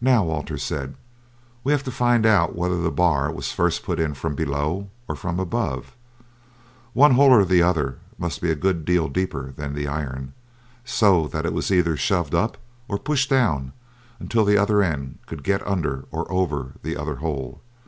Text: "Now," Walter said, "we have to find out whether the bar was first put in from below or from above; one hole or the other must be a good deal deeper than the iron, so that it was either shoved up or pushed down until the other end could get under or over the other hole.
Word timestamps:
"Now," 0.00 0.22
Walter 0.22 0.56
said, 0.56 0.94
"we 1.64 1.72
have 1.72 1.82
to 1.82 1.90
find 1.90 2.24
out 2.24 2.54
whether 2.54 2.80
the 2.80 2.92
bar 2.92 3.32
was 3.32 3.50
first 3.50 3.82
put 3.82 3.98
in 3.98 4.14
from 4.14 4.36
below 4.36 4.90
or 5.08 5.16
from 5.16 5.40
above; 5.40 5.96
one 6.92 7.14
hole 7.14 7.32
or 7.32 7.44
the 7.44 7.60
other 7.60 7.98
must 8.16 8.40
be 8.40 8.52
a 8.52 8.54
good 8.54 8.84
deal 8.84 9.08
deeper 9.08 9.50
than 9.56 9.74
the 9.74 9.88
iron, 9.88 10.34
so 10.84 11.26
that 11.26 11.44
it 11.44 11.52
was 11.52 11.72
either 11.72 11.96
shoved 11.96 12.32
up 12.32 12.56
or 12.86 12.96
pushed 12.96 13.28
down 13.28 13.72
until 14.20 14.44
the 14.44 14.56
other 14.56 14.84
end 14.84 15.18
could 15.26 15.42
get 15.42 15.66
under 15.66 16.04
or 16.12 16.30
over 16.30 16.74
the 16.84 16.96
other 16.96 17.16
hole. 17.16 17.60